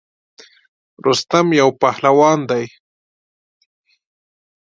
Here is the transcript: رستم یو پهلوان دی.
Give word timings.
رستم 1.05 1.47
یو 1.61 1.69
پهلوان 1.81 2.39
دی. 2.49 2.65